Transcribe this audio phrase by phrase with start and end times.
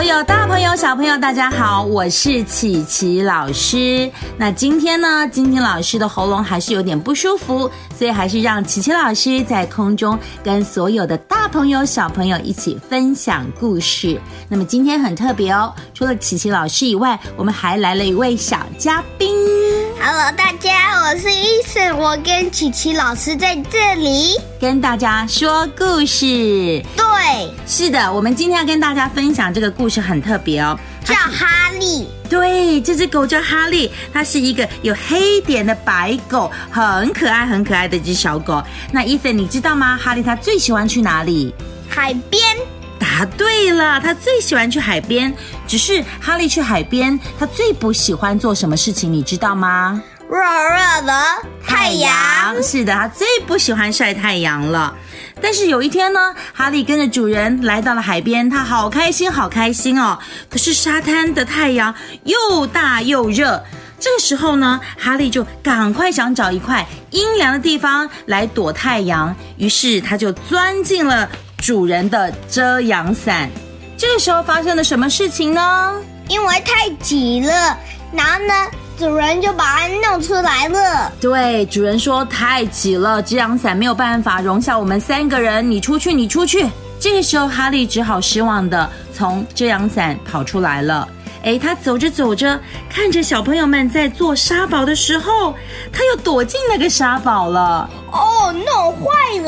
[0.00, 4.10] 所有大朋友、小朋友，大家好，我是琪琪老师。
[4.38, 14.18] 那今天呢，晶晶老师的喉咙还是有点不舒服，所以还是让琪琪老师在空中跟所有的大朋友、小朋友一起分享故事。
[14.48, 19.39] 那么今天很特别哦，除了琪琪老师以外，我们还来了一位小嘉宾。
[20.12, 24.36] Hello，大家，我是伊森，我跟琪琪老师在这里。
[24.60, 26.84] 跟大家说故事。
[26.96, 30.76] 对，是的，我们今天要跟大家分享这个故事很特别哦。
[31.04, 32.08] 叫哈利。
[32.28, 38.60] 对，这只狗叫哈利，它是一个有黑点的白狗，很可爱、很可爱的一只小狗。
[38.90, 39.96] 那伊森，你知道吗？
[39.96, 41.54] 哈利它最喜欢去哪里？
[41.88, 42.42] 海边。
[43.20, 45.30] 答对了，他最喜欢去海边。
[45.66, 50.00] 只是哈利去海边，他最不喜欢做什么事情，你知道吗？
[50.30, 51.12] 热热的
[51.62, 52.62] 太阳。
[52.62, 54.96] 是的，他最不喜欢晒太阳了。
[55.42, 60.18] 但是有一天呢，哈利跟着主人来到了海边，他好开心，好开心哦。
[60.48, 63.62] 可是沙滩的太阳又大又热，
[63.98, 71.28] 这个时候呢，哈利就赶快想找一块阴凉的地方来躲太阳，于是他就钻进了
[71.60, 73.48] 主人的遮阳伞。
[73.96, 75.94] 这个时候发生了什么事情呢？
[76.28, 77.76] 因为太挤了，
[78.12, 78.54] 然后呢，
[78.98, 81.12] 主人就把它弄出来了。
[81.20, 86.66] 对，主人说太挤了，遮阳伞没有办法容下我们三个人，你出去，你出去。
[86.98, 91.06] 这个时候，哈利只好失望的从遮阳伞跑出来了。
[91.42, 95.54] 哎，他走着走着，看着小朋友们在做沙堡的时候，
[95.90, 97.88] 他又躲进那个沙堡了。
[98.12, 99.39] 哦，弄坏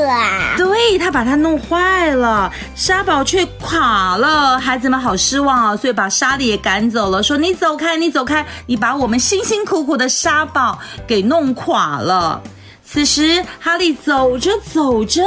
[0.97, 12.41] 他把它弄坏了，沙堡却垮了，孩子们好失望啊，所以把沙利也赶走了，说你走开，你走开，你把我们辛辛苦苦的沙堡给弄垮了。
[12.83, 15.23] 此时，哈利走着走着，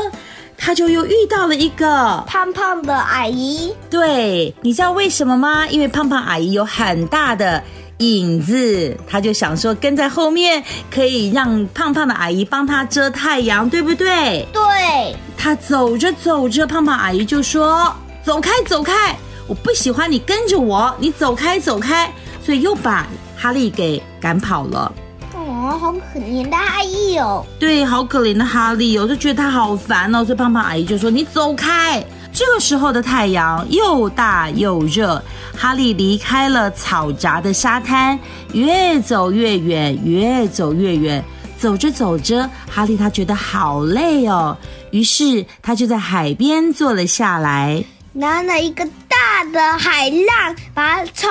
[0.57, 3.75] 他就又遇到了一个胖胖的阿姨。
[3.91, 5.67] 对，你知道为什么吗？
[5.69, 7.63] 因为胖胖阿姨有很大的
[7.99, 14.47] 影子，他就想说跟在后面可以让胖胖的阿姨帮他遮太阳，对不对？
[14.53, 19.17] 对，他走着走着，胖胖阿姨就说：“走开，走开！
[19.47, 22.13] 我不喜欢你跟着我，你走开，走开！”
[22.45, 24.93] 所以又把哈利给赶跑了。
[25.35, 27.45] 哦，好可怜的阿姨哦。
[27.59, 30.25] 对，好可怜的哈利哦，我就觉得他好烦哦。
[30.25, 32.05] 所以胖胖阿姨就说：“你走开！”
[32.37, 35.23] 这个时候的太阳又大又热，
[35.57, 38.19] 哈利离开了草杂的沙滩，
[38.53, 41.25] 越走越远，越走越远。
[41.59, 44.55] 走着走着，哈利他觉得好累哦，
[44.91, 47.83] 于是他就在海边坐了下来。
[48.13, 51.31] 拿了，一个大的海浪把它冲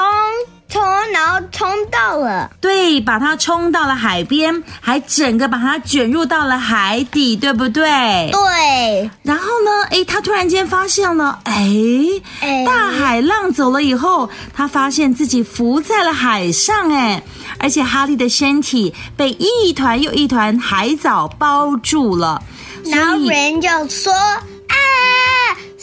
[0.70, 0.82] 冲，
[1.12, 2.50] 然后冲到了。
[2.60, 7.84] 对，把它冲到了海边，还整个把它卷入到了海底，对不对？
[8.32, 9.72] 对，然后呢？
[9.92, 17.22] 诶，他突然间发现了，诶，哎大海浪走了以后，他发现自己浮在了海上，诶，
[17.60, 22.42] 而且哈利的身体被一团又一团海藻包住了，
[22.86, 24.42] 然后人就说啊，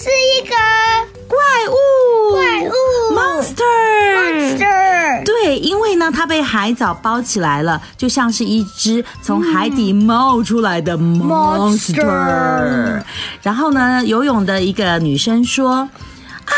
[0.02, 0.54] 是一个
[1.28, 1.38] 怪
[1.70, 2.72] 物，怪物
[3.14, 3.62] monster。
[4.18, 5.24] monster。
[5.24, 12.02] 对，因为呢，它被海藻包起来了，就像是一只从海底冒出来的 monster。
[12.04, 13.00] Monster
[13.42, 15.88] 然后呢，游泳的一个女生说
[16.46, 16.52] ：“啊，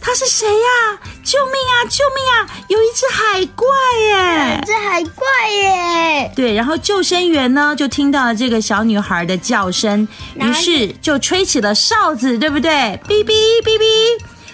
[0.00, 1.84] 他是谁呀、救命啊！
[1.88, 2.46] 救命啊！
[2.68, 3.66] 有一只海怪
[4.00, 6.32] 耶！”有一只海怪耶！
[6.34, 12.70] 对，然后救生员呢就听到了这个小女孩的叫声，于是就吹起了哨子，对不对？
[13.06, 13.32] 哔哔
[13.62, 13.84] 哔哔，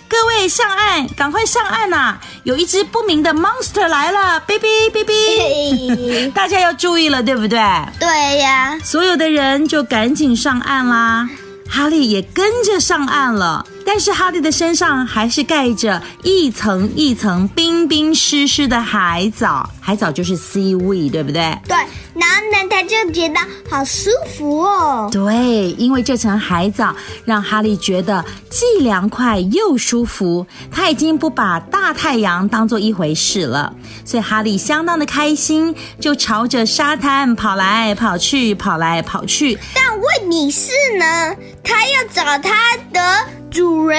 [0.08, 7.58] 各位上岸，赶快上岸呐、有一只不明的 monster 来了，哔哔哔哔， 大家要注意了，对不对？
[8.00, 11.28] 对呀，所有的人就赶紧上岸啦。
[11.68, 21.56] 哈利也跟着上岸了，但是哈利的身上还是盖着一层一层冰冰湿湿的海藻，海藻就是 seaweed，对不对？
[21.66, 21.76] 对，
[22.14, 25.08] 然后呢，他就觉得好舒服哦。
[25.12, 26.94] 对，因为这层海藻
[27.24, 33.72] 让哈利觉得既凉快又舒服，他已经不把大太阳当做一回事了，
[34.04, 39.58] 所以哈利相当的开心，就朝着沙滩跑来跑去，跑来跑去。
[39.74, 43.00] 但问题是呢，他要找他的
[43.54, 43.98] 主人。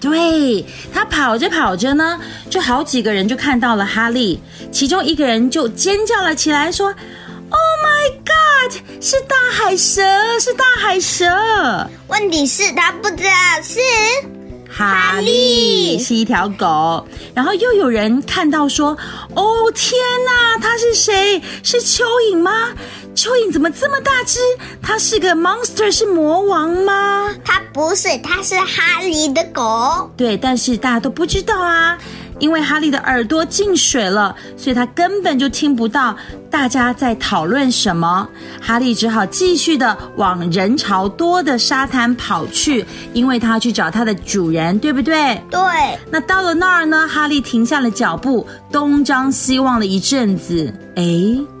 [0.00, 2.18] 对他跑着跑着呢，
[2.50, 4.40] 就好几个人就看到了哈利，
[4.72, 8.72] 其中一个人就尖叫了起来，说：“Oh my God！
[9.00, 10.02] 是大海蛇，
[10.40, 11.24] 是大海蛇！”
[12.08, 13.30] 问题是，他不知道
[13.62, 13.78] 是
[14.68, 18.96] 哈哈利利是一条狗，然后又有人看到说
[19.36, 21.40] ：“哦天哪，他是谁？
[21.62, 22.02] 是蚯
[22.32, 22.72] 蚓吗？
[23.14, 24.38] 蚯蚓怎么这么大只？
[24.80, 31.98] 它是个 monster，是魔王吗它不是，它是哈利的狗。？”对，但是大家都不知道啊，
[32.38, 36.16] 因为哈利的耳朵进水了，所以他根本就听不到
[36.50, 38.26] 大家在讨论什么。
[38.60, 45.38] 哈利只好继续的往人潮多的沙滩跑去，因为他要去找他的主人，对不对？
[45.50, 45.60] 对，
[46.10, 51.04] 那到了那儿呢，哈利停下了脚步，东张西望了一阵子，哎，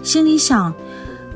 [0.02, 0.72] 心里想，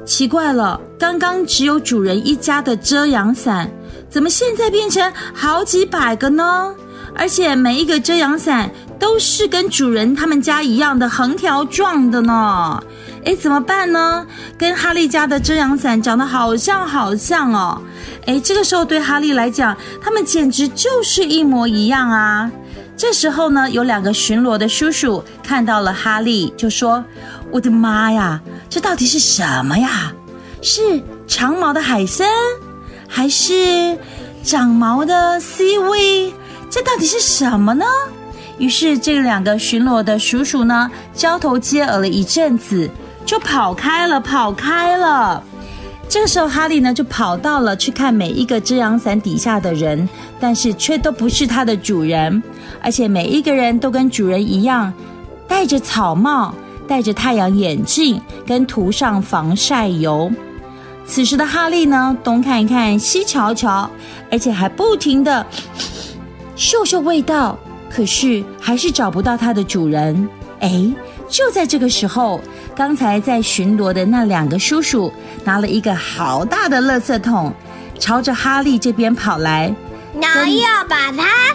[0.06, 3.68] 奇怪了，刚刚只有主人一家的遮阳伞，
[4.08, 6.72] 怎么现在变成好几百个呢？
[7.16, 8.70] 而且每一个遮阳伞
[9.00, 12.80] 都是跟主人他们家一样的横条状的呢。
[13.24, 14.24] 哎，怎么办呢？
[14.56, 17.82] 跟哈利家的遮阳伞长得好像好像哦。
[18.26, 22.48] 哎，这个时候对哈利来讲，他们简直就是一模一样啊。
[22.96, 27.04] 这时候呢，有两个巡逻的叔叔看到了哈利，就说
[27.50, 30.12] ：“我的妈呀，这到底是什么呀？
[30.62, 32.26] 是长毛的海参，
[33.06, 33.98] 还是
[34.42, 36.32] 长毛的 CV？
[36.68, 37.84] 这到底是什么呢？”
[38.58, 42.88] 于是这两个巡逻的叔叔呢，交头接耳了一阵子，
[43.26, 45.42] 就跑开了，跑开了。
[46.08, 50.08] 这个时候，哈利呢就跑到了去看每一个遮阳伞底下的人，
[50.40, 52.42] 但是却都不是他的主人，
[52.80, 54.92] 而且每一个人都跟主人一样，
[55.46, 56.54] 戴着草帽，
[56.88, 60.30] 戴着太阳眼镜，跟涂上防晒油。
[61.06, 63.88] 此时的哈利呢，东看一看，西瞧瞧，
[64.30, 65.46] 而且还不停的
[66.56, 70.28] 嗅嗅味道，可是还是找不到它的主人。
[70.60, 70.92] 哎，
[71.28, 72.40] 就在这个时候，
[72.74, 75.12] 刚才在巡逻的那两个叔叔
[75.44, 77.52] 拿了一个好大的垃圾桶，
[77.98, 79.72] 朝着哈利这边跑来。
[80.20, 81.54] 然后要把它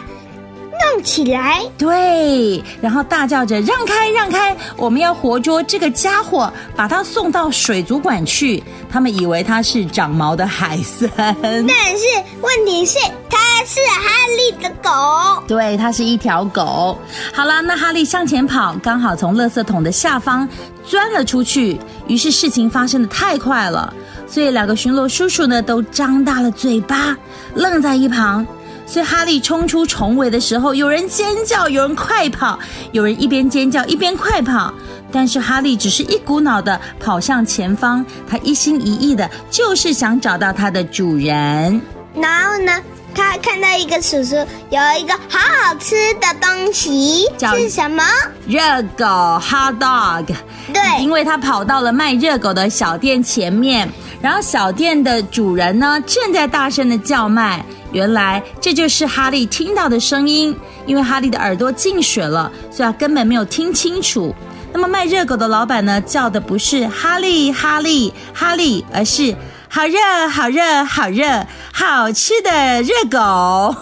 [1.03, 1.61] 起来。
[1.77, 4.55] 对，然后大叫着“让开，让开！
[4.75, 11.09] 我们要活捉这个家伙，把他送到水族馆去。”他们以为他是长毛的海参，
[11.41, 12.05] 但是
[12.41, 12.99] 问题是，
[13.29, 15.43] 他是哈利的狗。
[15.47, 16.97] 对，它是一条狗。
[17.33, 20.47] 好了，那哈利向前跑，刚好从垃圾桶的下方
[20.83, 21.79] 钻了出去。
[22.07, 23.93] 于是事情发生的太快了，
[24.27, 27.15] 所以两个巡逻叔叔呢都张大了嘴巴，
[27.55, 28.45] 愣在一旁。
[28.91, 32.59] 所以哈利冲出重围的时候，有人尖叫，有人快跑，
[32.91, 34.73] 有人一边尖叫一边快跑。
[35.13, 41.81] 但是哈利只是一股脑的跑向前方，他一心一意的就是想找到他的主人。
[42.15, 42.81] 然后呢，
[43.15, 44.35] 他看到一个叔叔
[44.69, 48.03] 有一个好好吃的东西，叫是什么？
[48.45, 48.59] 热
[48.97, 50.25] 狗 hot dog，
[50.73, 53.87] 对，因为他跑到了卖热狗的小店前面，
[54.21, 57.65] 然后小店的主人呢正在大声的叫卖。
[57.91, 60.55] 原来这就是哈利听到的声音，
[60.85, 64.33] 因为哈利的耳朵进水了，所以他根本没有听清楚。
[64.73, 69.35] 那么卖热狗的老板呢，叫的不是哈利哈利哈利，而是
[69.67, 73.75] 好热好热好热好吃的热狗，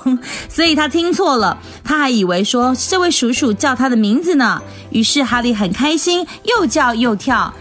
[0.49, 4.59] 所以他听错了，他还以为说这位叔叔叫他的名字呢。
[4.89, 7.53] 于是哈利很开心，又叫又跳，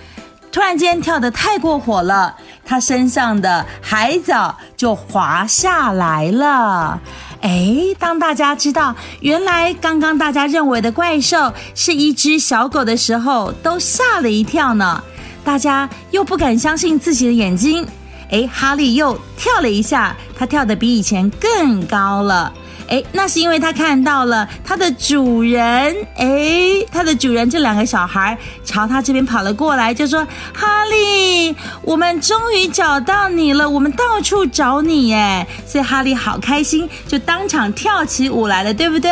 [0.50, 2.34] 突然间跳得太过火了，
[2.64, 6.98] 他身上的海藻就滑下来了。
[7.42, 15.02] 哎，当大家知道原来刚刚大家认为的怪兽是一只小狗的时候，都吓了一跳呢。
[15.44, 17.86] 大家又不敢相信自己的眼睛。
[18.30, 22.52] 哎，哈利又跳了一下，他跳得比以前更高了。
[22.88, 25.94] 哎，那是因为他看到了他的主人。
[26.16, 39.10] 哎，他的主人这两个小孩朝他这边跑了过来，就说：“哈利，我们终于找到你了，我们到处找你耶！”所以哈利好开心，就当场跳起舞来了，对不对？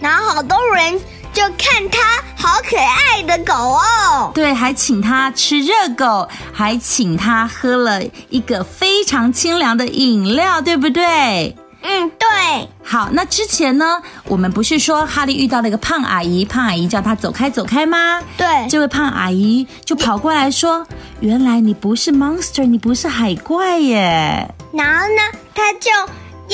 [0.00, 0.98] 然后好多人
[1.32, 4.30] 就看它好可爱的狗哦。
[4.34, 11.54] 对，还请他吃热狗，还请他喝了一个非常清凉的饮料，对不对？
[11.82, 18.20] 嗯，对，好，那之前呢，我们不是说哈利遇到了一个胖阿姨，胖阿姨叫他走开走开吗？
[18.36, 20.86] 对，这位胖阿姨就跑过来说
[21.20, 24.48] ：“原来你不是 monster，你不是海怪耶。
[24.72, 25.90] 然后呢，他就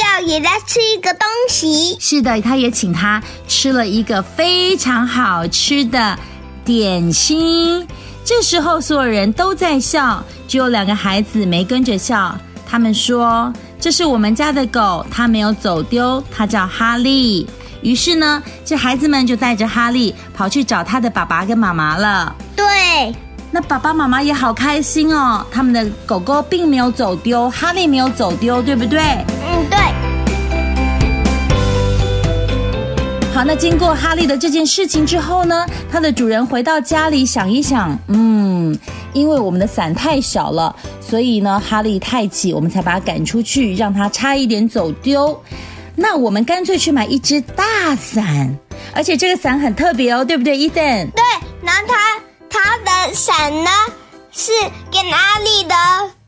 [0.01, 1.97] 要也来吃一个东西”。
[2.01, 6.19] 是的，他也请他吃了一个非常好吃的
[6.65, 7.87] 点心。
[8.25, 12.35] 这时候所有人都在笑，只有两个孩子没跟着笑。
[12.67, 17.47] 他们说：“这是我们家的狗，它没有走丢，它叫哈利。”
[17.81, 22.35] 于是呢，这孩子们就带着哈利跑去找他的爸爸跟妈妈了。
[22.57, 23.15] 对，
[23.53, 28.99] 那爸爸妈妈也好开心哦，他们的狗狗并没有走丢，哈利没有走丢，对不对？
[29.01, 29.79] 嗯，对。
[33.33, 38.77] 好，那经过哈利的这件事情之后呢，它的主人回到家里想一想，嗯，
[39.13, 45.41] 因为我们的伞太小了，所以呢，哈利太挤，我们才把它赶出去，让它差一点走丢。
[45.95, 48.57] 那我们干脆去买一只大伞，
[48.95, 50.83] 而且这个伞很特别哦，对不对，伊登？
[51.11, 51.23] 对，
[51.63, 53.71] 然后它它的伞呢
[54.31, 54.53] 是
[54.93, 55.75] 跟哈利的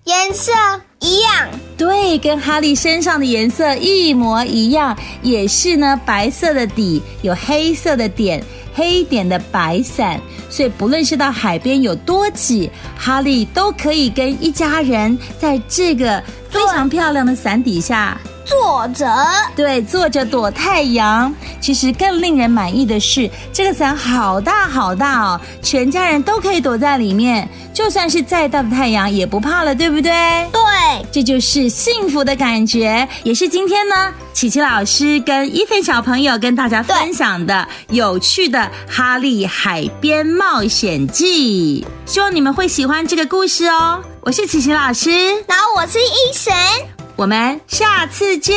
[0.04, 0.52] 颜色
[0.98, 1.48] 一样。
[1.76, 8.42] 对，跟哈利身上的颜色一模一样，也是呢，白色的底，有黑色的点，
[8.74, 10.20] 黑点的白伞。
[10.48, 18.18] 所以不论是到海边有多挤，哈利都可以跟一家人在这个非常漂亮的伞底下。
[18.44, 19.06] 坐着，
[19.54, 21.32] 对，坐着躲太阳。
[21.60, 30.10] 其实更令人满意的是，这个伞好大好大哦，全家人都可以躲在里面，就算是再大的太阳也不怕了，对不对？
[30.52, 44.02] 对，这就是幸福的感觉，也是今天呢，琪琪老师跟伊菲小朋友跟大家分享的有趣的《哈利海边冒险记》，希望你们会喜欢这个故事哦。
[44.22, 45.10] 我是琪琪老师，
[45.46, 46.99] 然后我是医神。
[47.20, 48.56] 我们下次见，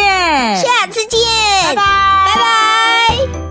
[0.56, 1.20] 下次见，
[1.66, 1.84] 拜拜，
[2.26, 2.36] 拜
[3.34, 3.43] 拜。